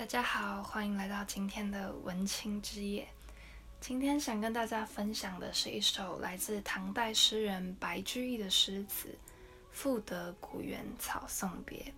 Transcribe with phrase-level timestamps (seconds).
[0.00, 3.06] 大家好，欢迎来到今天的文青之夜。
[3.82, 9.08] 今天想跟大家分享的是一首来自唐代诗人白居易的诗词
[9.70, 11.92] 《赋得古原草送别》。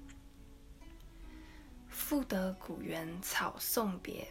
[1.88, 4.26] 赋得古原草送别，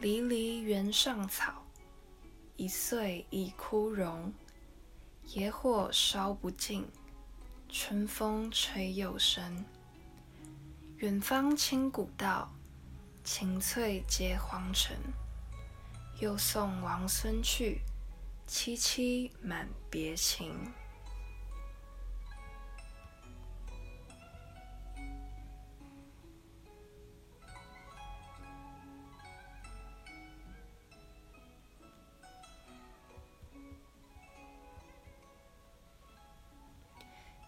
[0.00, 1.64] 离离原上草，
[2.56, 4.34] 一岁一枯荣。
[5.26, 6.84] 野火烧不尽，
[7.68, 9.64] 春风吹又生。
[10.98, 12.52] 远芳侵古道，
[13.22, 14.96] 晴翠接荒城。
[16.18, 17.80] 又送王孙去，
[18.48, 20.52] 萋萋满别情。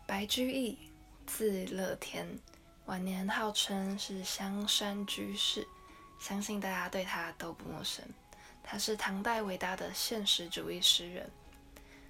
[0.06, 0.78] 白居易，
[1.26, 2.38] 字乐天。
[2.90, 5.64] 晚年号称是香山居士，
[6.18, 8.04] 相信大家对他都不陌生。
[8.64, 11.30] 他是唐代伟大的现实主义诗人。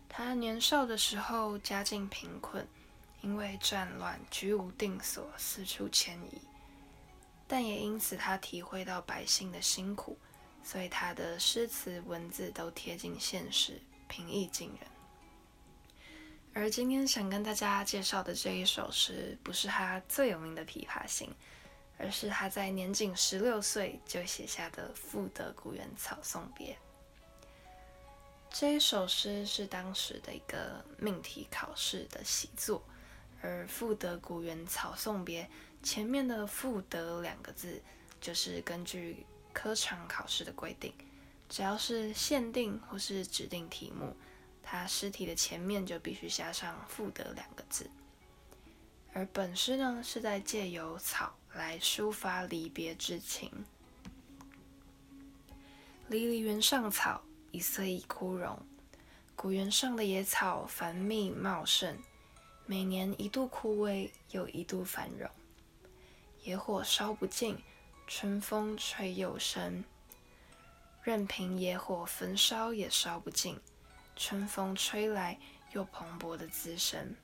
[0.09, 2.67] 他年少的时候家境贫困，
[3.21, 6.41] 因为战乱居无定所，四处迁移。
[7.47, 10.17] 但也因此他体会到百姓的辛苦，
[10.65, 14.79] 所以他的诗词文字都贴近现实，平易近人。
[16.53, 21.29] 而今天想跟大家介绍的这一首诗，不是他最有名的《琵琶行》，
[21.97, 26.75] 而是他在年仅十六岁就写下的《赋得古原草送别》。
[28.51, 32.83] 这一首诗是当时的一个命题考试的习作，
[33.41, 35.45] 而《赋得古原草送别》
[35.85, 37.81] 前面的“赋得”两个字，
[38.21, 40.93] 就是根据科场考试的规定，
[41.49, 44.17] 只要是限定或是指定题目。
[44.63, 47.91] 他尸体的前面就必须加上“赋得”两个字，
[49.13, 53.51] 而本诗呢是在借由草来抒发离别之情。
[56.09, 58.59] 离离原上草，一岁一枯荣。
[59.37, 61.97] 古原上的野草繁密茂盛，
[62.67, 65.31] 每年一度枯萎，又一度繁荣。
[66.43, 67.59] 野火烧不尽，
[68.07, 69.85] 春风吹又生。
[71.03, 73.59] 任凭野火焚烧，也烧不尽。
[74.23, 75.39] 春风吹来，
[75.73, 77.17] 又蓬勃的滋生。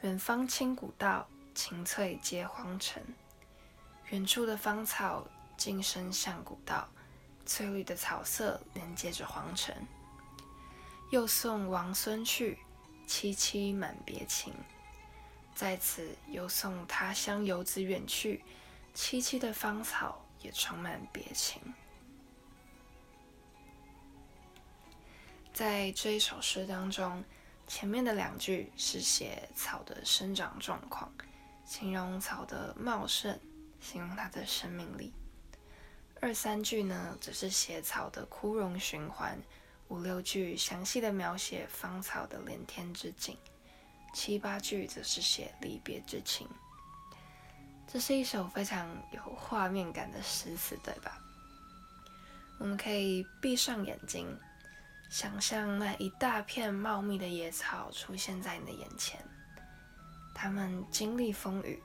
[0.00, 3.00] 远芳侵古道，晴翠接荒城。
[4.10, 5.24] 远处的芳草
[5.56, 6.88] 径伸向古道，
[7.46, 9.72] 翠绿的草色连接着荒城。
[11.12, 12.58] 又送王孙去，
[13.06, 14.52] 萋萋满别情。
[15.54, 18.44] 在此又送他乡游子远去，
[18.92, 21.62] 萋萋的芳草也充满别情。
[25.54, 27.22] 在这一首诗当中，
[27.68, 31.08] 前面的两句是写草的生长状况，
[31.64, 33.38] 形容草的茂盛，
[33.80, 35.12] 形容它的生命力；
[36.20, 39.38] 二三句呢，则是写草的枯荣循环；
[39.86, 43.36] 五六句详细的描写芳草的连天之景；
[44.12, 46.48] 七八句则是写离别之情。
[47.86, 51.16] 这是一首非常有画面感的诗词，对吧？
[52.58, 54.36] 我们可以闭上眼睛。
[55.14, 59.24] 想象那一大片茂密的野草出现在你的眼前，
[60.34, 61.80] 它们经历风雨，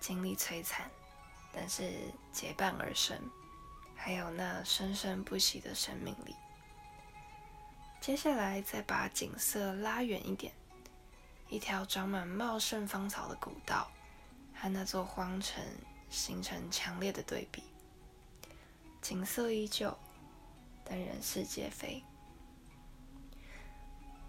[0.00, 0.90] 经历摧残，
[1.52, 1.88] 但是
[2.32, 3.16] 结伴而生，
[3.94, 6.34] 还有那生生不息的生命力。
[8.00, 10.52] 接下来再把景色拉远一点，
[11.48, 13.88] 一条长满茂盛芳草的古道，
[14.52, 15.62] 和那座荒城
[16.10, 17.62] 形成强烈的对比。
[19.00, 19.96] 景色依旧，
[20.84, 22.02] 但人事皆非。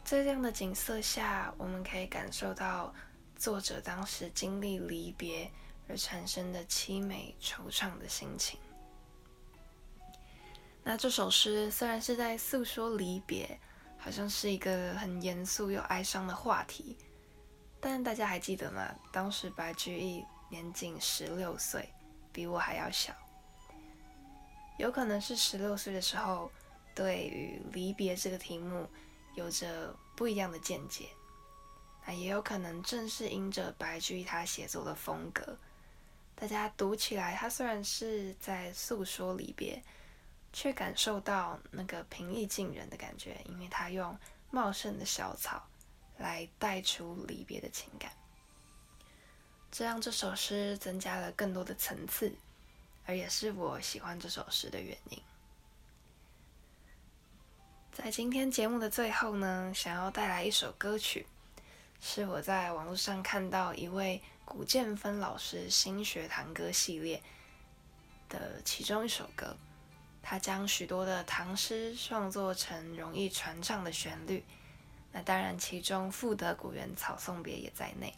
[0.09, 2.91] 在这样的景色下，我们可以感受到
[3.35, 5.47] 作者当时经历离别
[5.87, 8.59] 而产生的凄美惆怅的心情。
[10.81, 13.59] 那这首诗虽然是在诉说离别，
[13.99, 16.97] 好像是一个很严肃又哀伤的话题，
[17.79, 18.91] 但大家还记得吗？
[19.11, 21.87] 当时白居易年仅十六岁，
[22.33, 23.13] 比我还要小，
[24.79, 26.51] 有可能是十六岁的时候，
[26.95, 28.89] 对于离别这个题目。
[29.39, 31.07] 有着不一样的见解，
[32.05, 35.57] 那也有可能正是因着白居易他写作的风格，
[36.35, 39.81] 大家读起来，他虽然是在诉说离别，
[40.51, 44.17] 却感受到那个平易近人的感觉，因为他用
[44.51, 45.65] 茂盛的小草
[46.17, 48.11] 来带出离别的情感，
[49.71, 52.35] 这让这首诗增加了更多的层次，
[53.05, 55.17] 而也是我喜欢这首诗的原因。
[58.01, 61.27] 在今天节目的最后呢，想要带来一首歌曲，
[61.99, 67.21] 是我在网络上看到一位古建芬老师新学堂歌系列
[68.29, 69.53] 的其中一首歌。
[70.21, 74.45] 他将许多的唐诗创作成容易传唱的旋律，
[75.11, 78.15] 那当然其中《赋得古原草送别》也在内。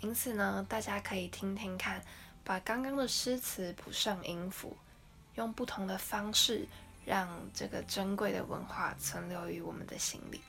[0.00, 2.04] 因此呢，大家可以听听看，
[2.42, 4.76] 把刚刚的诗词补上音符，
[5.36, 6.66] 用不同的方式，
[7.10, 10.40] 让这个珍贵的文化存留于我们的心里。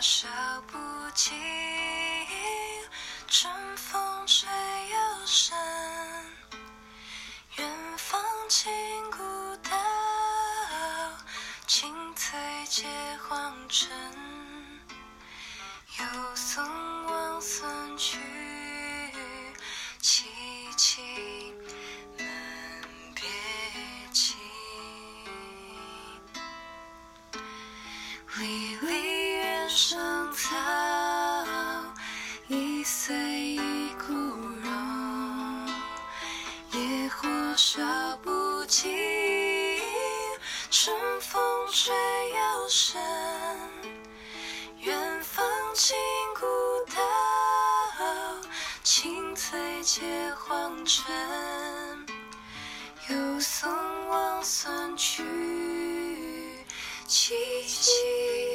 [0.00, 0.26] 烧
[0.66, 0.78] 不
[1.14, 1.34] 尽，
[3.28, 5.54] 春风吹又生。
[7.58, 7.68] 远
[7.98, 8.72] 方轻
[9.10, 9.18] 孤
[9.62, 9.76] 岛，
[11.66, 12.86] 青翠接
[13.28, 13.90] 荒城，
[15.98, 16.64] 又送
[17.04, 18.16] 往孙去
[20.00, 20.24] 凄
[20.78, 21.39] 凄。
[29.82, 29.98] 生
[30.34, 30.54] 草
[32.48, 35.68] 一岁一枯荣
[36.70, 37.80] 野火烧
[38.18, 38.92] 不尽
[40.70, 41.42] 春风
[41.72, 43.00] 吹又生
[44.80, 45.42] 远芳
[45.74, 45.96] 侵
[46.34, 46.44] 古
[46.94, 47.00] 道
[48.82, 50.02] 青翠接
[50.34, 51.10] 荒城
[53.08, 53.72] 又送
[54.08, 55.22] 王孙去
[57.08, 57.32] 萋
[57.66, 58.49] 萋